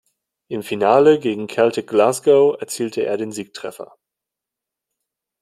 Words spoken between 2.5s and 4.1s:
erzielte er den Siegtreffer.